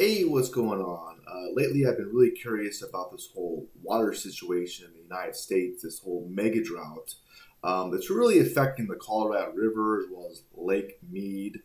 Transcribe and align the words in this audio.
Hey, 0.00 0.24
what's 0.24 0.48
going 0.48 0.80
on? 0.80 1.20
Uh, 1.30 1.52
lately, 1.52 1.86
I've 1.86 1.98
been 1.98 2.10
really 2.10 2.30
curious 2.30 2.80
about 2.80 3.12
this 3.12 3.28
whole 3.34 3.68
water 3.82 4.14
situation 4.14 4.86
in 4.86 4.94
the 4.94 5.02
United 5.02 5.36
States, 5.36 5.82
this 5.82 5.98
whole 5.98 6.26
mega 6.30 6.64
drought 6.64 7.16
um, 7.62 7.90
that's 7.90 8.08
really 8.08 8.38
affecting 8.38 8.86
the 8.86 8.94
Colorado 8.94 9.52
River 9.52 10.00
as 10.00 10.06
well 10.10 10.26
as 10.30 10.44
Lake 10.56 10.98
Mead, 11.10 11.60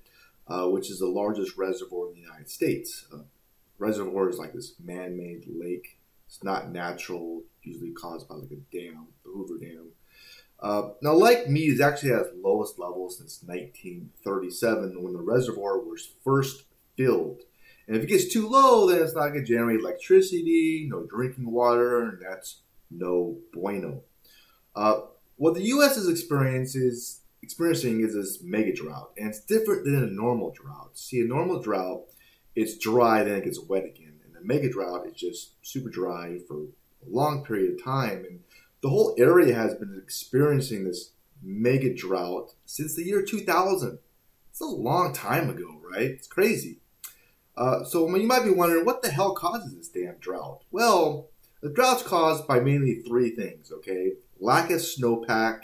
uh, 0.50 0.68
which 0.68 0.92
is 0.92 1.00
the 1.00 1.08
largest 1.08 1.56
reservoir 1.56 2.10
in 2.10 2.16
the 2.16 2.20
United 2.20 2.50
States. 2.50 3.06
Uh, 3.14 3.20
reservoir 3.80 4.28
is 4.28 4.38
like 4.38 4.52
this 4.52 4.74
man 4.84 5.16
made 5.16 5.46
lake, 5.48 5.98
it's 6.28 6.44
not 6.44 6.74
natural, 6.74 7.42
usually 7.64 7.94
caused 7.94 8.28
by 8.28 8.36
like 8.36 8.52
a 8.52 8.78
dam, 8.78 9.08
the 9.24 9.32
Hoover 9.32 9.58
Dam. 9.58 9.92
Uh, 10.60 10.90
now, 11.02 11.14
Lake 11.14 11.48
Mead 11.48 11.72
is 11.72 11.80
actually 11.80 12.12
at 12.12 12.20
its 12.20 12.36
lowest 12.44 12.78
level 12.78 13.10
since 13.10 13.42
1937 13.46 15.02
when 15.02 15.14
the 15.14 15.22
reservoir 15.22 15.80
was 15.80 16.10
first 16.22 16.64
filled. 16.98 17.40
And 17.88 17.96
if 17.96 18.04
it 18.04 18.08
gets 18.08 18.34
too 18.34 18.48
low, 18.48 18.90
then 18.90 19.02
it's 19.02 19.14
not 19.14 19.30
going 19.30 19.46
to 19.46 19.54
generate 19.54 19.80
electricity, 19.80 20.88
no 20.90 21.04
drinking 21.04 21.52
water, 21.52 22.04
and 22.04 22.22
that's 22.22 22.62
no 22.90 23.38
bueno. 23.54 24.02
Uh, 24.76 25.02
what 25.38 25.54
the 25.54 25.64
U.S. 25.64 25.98
is 25.98 26.10
experiencing 26.10 26.92
experiencing 27.44 28.02
is 28.02 28.16
this 28.16 28.42
mega 28.42 28.74
drought, 28.74 29.12
and 29.18 29.28
it's 29.30 29.40
different 29.42 29.86
than 29.86 30.04
a 30.04 30.08
normal 30.08 30.52
drought. 30.52 30.98
See, 30.98 31.22
a 31.22 31.26
normal 31.26 31.62
drought, 31.62 32.06
it's 32.56 32.76
dry, 32.76 33.24
then 33.24 33.36
it 33.36 33.44
gets 33.44 33.60
wet 33.60 33.86
again, 33.86 34.20
and 34.26 34.34
the 34.34 34.42
mega 34.42 34.68
drought 34.68 35.06
is 35.06 35.14
just 35.14 35.54
super 35.62 35.90
dry 35.90 36.40
for 36.48 36.64
a 36.64 37.08
long 37.08 37.46
period 37.46 37.74
of 37.74 37.84
time, 37.84 38.26
and 38.28 38.40
the 38.82 38.90
whole 38.90 39.16
area 39.18 39.54
has 39.54 39.76
been 39.76 40.00
experiencing 40.02 40.86
this 40.86 41.12
mega 41.42 41.94
drought 41.94 42.54
since 42.66 42.96
the 42.96 43.04
year 43.04 43.22
2000. 43.22 44.00
It's 44.50 44.62
a 44.62 44.66
long 44.66 45.14
time 45.14 45.50
ago, 45.50 45.82
right? 45.84 46.12
It's 46.12 46.28
crazy. 46.28 46.80
Uh, 47.58 47.84
so 47.84 48.14
you 48.16 48.28
might 48.28 48.44
be 48.44 48.52
wondering, 48.52 48.86
what 48.86 49.02
the 49.02 49.10
hell 49.10 49.34
causes 49.34 49.76
this 49.76 49.88
damn 49.88 50.16
drought? 50.16 50.64
Well, 50.72 51.30
the 51.62 51.70
drought's 51.70 52.04
caused 52.04 52.48
by 52.48 52.60
mainly 52.60 53.02
three 53.08 53.30
things, 53.30 53.72
okay? 53.72 54.14
Lack 54.40 54.70
of 54.70 54.80
snowpack, 54.80 55.62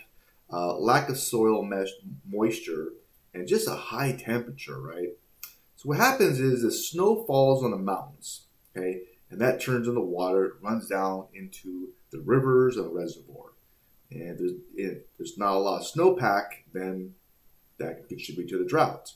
uh, 0.52 0.78
lack 0.78 1.10
of 1.10 1.18
soil 1.18 1.64
mesh 1.64 1.90
moisture, 2.28 2.94
and 3.34 3.48
just 3.48 3.68
a 3.68 3.76
high 3.76 4.14
temperature, 4.14 4.80
right? 4.80 5.10
So 5.76 5.90
what 5.90 5.98
happens 5.98 6.40
is 6.40 6.62
the 6.62 6.72
snow 6.72 7.24
falls 7.26 7.64
on 7.64 7.72
the 7.72 7.78
mountains, 7.78 8.46
okay? 8.76 9.02
And 9.30 9.40
that 9.42 9.62
turns 9.62 9.88
into 9.88 10.02
water, 10.02 10.46
it 10.46 10.54
runs 10.62 10.88
down 10.88 11.28
into 11.34 11.90
the 12.12 12.20
rivers 12.20 12.78
and 12.78 12.86
the 12.86 12.90
reservoir. 12.90 13.52
And 14.12 14.38
there's, 14.38 14.52
if 14.76 14.98
there's 15.18 15.38
not 15.38 15.56
a 15.56 15.60
lot 15.60 15.82
of 15.82 15.88
snowpack, 15.88 16.48
then 16.74 17.16
that 17.78 17.98
can 17.98 18.08
contribute 18.08 18.50
to 18.50 18.58
the 18.58 18.66
drought. 18.66 19.14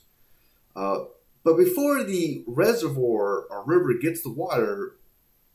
Uh, 0.74 1.04
but 1.46 1.56
before 1.56 2.02
the 2.02 2.42
reservoir 2.48 3.44
or 3.48 3.62
river 3.64 3.94
gets 3.94 4.20
the 4.20 4.32
water, 4.32 4.96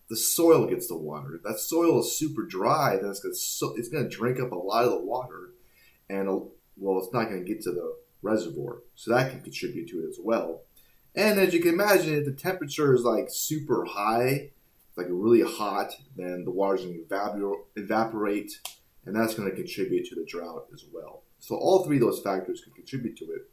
the 0.09 0.15
soil 0.15 0.65
gets 0.65 0.87
the 0.87 0.95
water. 0.95 1.41
That 1.43 1.59
soil 1.59 1.99
is 1.99 2.17
super 2.17 2.43
dry, 2.43 2.95
then 2.95 3.09
it's 3.09 3.19
going 3.19 3.35
to 3.35 3.77
it's 3.77 3.89
going 3.89 4.09
to 4.09 4.09
drink 4.09 4.39
up 4.39 4.53
a 4.53 4.55
lot 4.55 4.85
of 4.85 4.91
the 4.91 5.01
water, 5.01 5.49
and 6.09 6.29
uh, 6.29 6.39
well, 6.77 6.99
it's 6.99 7.11
not 7.11 7.25
going 7.25 7.43
to 7.43 7.53
get 7.53 7.61
to 7.63 7.71
the 7.71 7.93
reservoir, 8.21 8.83
so 8.95 9.11
that 9.11 9.31
can 9.31 9.41
contribute 9.41 9.89
to 9.89 10.05
it 10.05 10.07
as 10.07 10.17
well. 10.23 10.61
And 11.13 11.37
as 11.37 11.53
you 11.53 11.59
can 11.59 11.73
imagine, 11.73 12.13
if 12.13 12.23
the 12.23 12.31
temperature 12.31 12.95
is 12.95 13.03
like 13.03 13.27
super 13.29 13.83
high, 13.83 14.51
like 14.95 15.07
really 15.09 15.41
hot, 15.41 15.91
then 16.15 16.45
the 16.45 16.51
water's 16.51 16.85
going 16.85 17.05
to 17.05 17.55
evaporate, 17.75 18.61
and 19.05 19.13
that's 19.13 19.35
going 19.35 19.49
to 19.49 19.55
contribute 19.57 20.05
to 20.05 20.15
the 20.15 20.25
drought 20.25 20.67
as 20.73 20.85
well. 20.93 21.23
So 21.39 21.57
all 21.57 21.83
three 21.83 21.97
of 21.97 22.03
those 22.03 22.21
factors 22.21 22.61
can 22.61 22.71
contribute 22.71 23.17
to 23.17 23.25
it. 23.25 23.49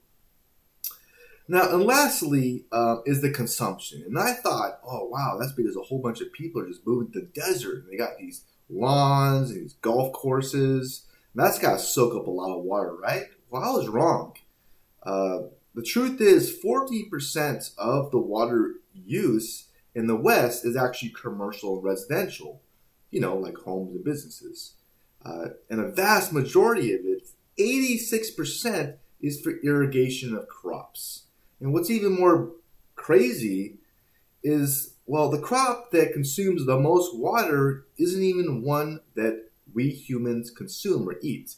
Now, 1.50 1.70
and 1.70 1.82
lastly 1.82 2.66
uh, 2.70 2.96
is 3.06 3.22
the 3.22 3.30
consumption. 3.30 4.02
And 4.06 4.18
I 4.18 4.34
thought, 4.34 4.80
oh 4.84 5.06
wow, 5.06 5.38
that's 5.40 5.52
because 5.52 5.76
a 5.76 5.82
whole 5.82 6.00
bunch 6.00 6.20
of 6.20 6.32
people 6.32 6.60
are 6.60 6.68
just 6.68 6.86
moving 6.86 7.10
to 7.12 7.20
the 7.20 7.26
desert, 7.26 7.84
and 7.84 7.92
they 7.92 7.96
got 7.96 8.18
these 8.18 8.44
lawns, 8.68 9.50
and 9.50 9.62
these 9.62 9.74
golf 9.74 10.12
courses. 10.12 11.06
And 11.32 11.42
that's 11.42 11.58
got 11.58 11.72
to 11.72 11.78
soak 11.78 12.14
up 12.14 12.26
a 12.26 12.30
lot 12.30 12.56
of 12.56 12.64
water, 12.64 12.94
right? 12.94 13.24
Well, 13.50 13.62
I 13.62 13.70
was 13.70 13.88
wrong. 13.88 14.34
Uh, 15.02 15.38
the 15.74 15.82
truth 15.82 16.20
is, 16.20 16.54
40% 16.62 17.74
of 17.78 18.10
the 18.10 18.18
water 18.18 18.74
use 18.92 19.68
in 19.94 20.06
the 20.06 20.16
West 20.16 20.66
is 20.66 20.76
actually 20.76 21.10
commercial 21.10 21.76
and 21.76 21.84
residential, 21.84 22.60
you 23.10 23.20
know, 23.20 23.36
like 23.36 23.56
homes 23.56 23.94
and 23.94 24.04
businesses. 24.04 24.74
Uh, 25.24 25.50
and 25.70 25.80
a 25.80 25.88
vast 25.88 26.32
majority 26.32 26.92
of 26.92 27.00
it, 27.04 27.28
86%, 27.58 28.96
is 29.20 29.40
for 29.40 29.58
irrigation 29.64 30.36
of 30.36 30.46
crops. 30.48 31.24
And 31.60 31.72
what's 31.72 31.90
even 31.90 32.18
more 32.18 32.52
crazy 32.94 33.78
is 34.42 34.94
well, 35.06 35.30
the 35.30 35.40
crop 35.40 35.90
that 35.92 36.12
consumes 36.12 36.66
the 36.66 36.78
most 36.78 37.16
water 37.16 37.86
isn't 37.96 38.22
even 38.22 38.62
one 38.62 39.00
that 39.14 39.48
we 39.72 39.88
humans 39.88 40.50
consume 40.50 41.08
or 41.08 41.16
eat. 41.22 41.54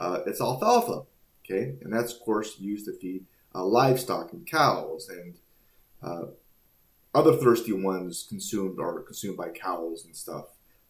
Uh, 0.00 0.20
it's 0.26 0.40
alfalfa, 0.40 1.02
okay, 1.44 1.74
and 1.82 1.92
that's 1.92 2.14
of 2.14 2.20
course 2.20 2.58
used 2.58 2.86
to 2.86 2.92
feed 2.92 3.26
uh, 3.54 3.62
livestock 3.62 4.32
and 4.32 4.46
cows, 4.46 5.08
and 5.08 5.34
uh, 6.02 6.26
other 7.14 7.36
thirsty 7.36 7.72
ones 7.72 8.26
consumed 8.28 8.78
are 8.80 9.00
consumed 9.00 9.36
by 9.36 9.50
cows 9.50 10.04
and 10.04 10.16
stuff. 10.16 10.46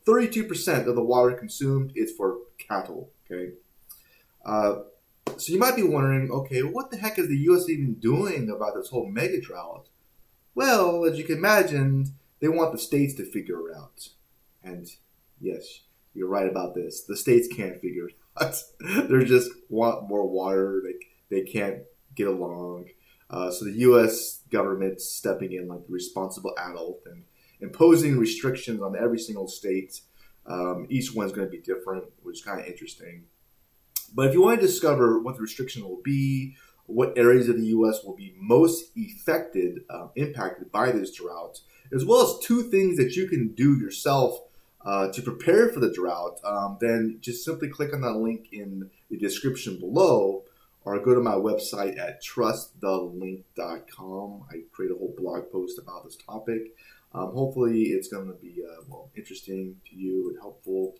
Thirty-two 0.07 0.45
percent 0.45 0.89
of 0.89 0.95
the 0.95 1.03
water 1.03 1.33
consumed 1.33 1.93
is 1.97 2.13
for 2.13 2.39
cattle. 2.59 3.11
Okay, 3.31 3.55
uh, 4.45 4.83
so 5.41 5.53
you 5.53 5.59
might 5.59 5.77
be 5.77 5.83
wondering, 5.83 6.31
okay, 6.31 6.63
what 6.63 6.91
the 6.91 6.97
heck 6.97 7.19
is 7.19 7.29
the 7.29 7.37
U.S. 7.37 7.69
even 7.69 7.95
doing 7.95 8.51
about 8.51 8.75
this 8.75 8.89
whole 8.89 9.09
mega 9.09 9.41
drought? 9.41 9.89
Well, 10.55 11.05
as 11.05 11.19
you 11.19 11.25
can 11.25 11.39
imagine, 11.39 12.15
they 12.41 12.49
want 12.49 12.73
the 12.73 12.79
states 12.79 13.15
to 13.15 13.31
figure 13.31 13.69
it 13.69 13.77
out. 13.77 14.09
And 14.63 14.87
yes, 15.41 15.81
you're 16.15 16.29
right 16.29 16.49
about 16.49 16.75
this. 16.75 17.05
The 17.05 17.17
states 17.17 17.49
can't 17.49 17.81
figure 17.81 18.09
it 18.09 18.15
out. 18.41 18.63
they 19.09 19.25
just 19.25 19.51
want 19.69 20.09
more 20.09 20.29
water. 20.29 20.83
They, 20.85 21.37
they 21.37 21.51
can't 21.51 21.83
get 22.15 22.29
along. 22.29 22.87
Uh, 23.31 23.51
so 23.51 23.65
the 23.65 23.73
U.S. 23.73 24.43
government's 24.51 25.09
stepping 25.09 25.53
in 25.53 25.69
like 25.69 25.87
the 25.87 25.93
responsible 25.93 26.55
adult 26.59 27.03
and 27.07 27.25
imposing 27.61 28.19
restrictions 28.19 28.81
on 28.81 28.97
every 28.97 29.19
single 29.19 29.49
state. 29.49 30.01
Um, 30.47 30.87
each 30.89 31.15
one's 31.15 31.33
going 31.33 31.47
to 31.47 31.51
be 31.51 31.61
different, 31.63 32.05
which 32.23 32.39
is 32.39 32.45
kind 32.45 32.61
of 32.61 32.67
interesting. 32.67 33.25
But 34.15 34.27
if 34.27 34.35
you 34.35 34.43
want 34.43 34.61
to 34.61 34.67
discover 34.67 35.21
what 35.21 35.37
the 35.37 35.43
restriction 35.43 35.83
will 35.83 36.01
be, 36.03 36.57
what 36.87 37.19
areas 37.19 37.49
of 37.49 37.57
the 37.57 37.67
U.S. 37.67 38.03
will 38.03 38.17
be 38.17 38.35
most 38.39 38.87
affected, 38.97 39.81
uh, 39.91 40.09
impacted 40.17 40.73
by 40.73 40.91
this 40.91 41.15
drought, 41.15 41.61
as 41.93 42.05
well 42.05 42.23
as 42.23 42.45
two 42.45 42.63
things 42.63 42.97
that 42.97 43.15
you 43.15 43.29
can 43.29 43.55
do 43.55 43.79
yourself 43.79 44.41
uh, 44.85 45.13
to 45.13 45.21
prepare 45.21 45.69
for 45.69 45.81
the 45.81 45.93
drought, 45.93 46.39
um, 46.45 46.79
then 46.81 47.19
just 47.21 47.45
simply 47.45 47.69
click 47.69 47.93
on 47.93 48.01
that 48.01 48.15
link 48.15 48.49
in 48.53 48.91
the 49.11 49.19
description 49.19 49.79
below 49.79 50.45
or 50.85 50.99
go 51.01 51.15
to 51.15 51.21
my 51.21 51.35
website 51.35 51.99
at 51.99 52.23
trustthelink.com. 52.23 54.45
I 54.51 54.63
create 54.73 54.93
a 54.93 54.95
whole 54.95 55.15
blog 55.19 55.53
post 55.53 55.79
about 55.79 56.05
this 56.05 56.17
topic. 56.17 56.75
Um, 57.13 57.33
hopefully, 57.33 57.83
it's 57.85 58.09
going 58.09 58.29
to 58.29 58.35
be 58.35 58.63
uh, 58.65 58.83
well 58.89 59.11
interesting 59.15 59.77
to 59.91 59.97
you 59.97 60.31
and 60.31 60.39
helpful. 60.39 60.95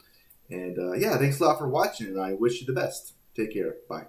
And 0.51 0.79
uh, 0.79 0.93
yeah, 0.93 1.17
thanks 1.19 1.41
a 1.41 1.45
lot 1.45 1.59
for 1.59 1.69
watching, 1.69 2.09
and 2.09 2.21
I 2.21 2.33
wish 2.35 2.61
you 2.61 2.67
the 2.67 2.73
best. 2.73 3.15
Take 3.35 3.53
care. 3.53 3.77
Bye. 3.89 4.07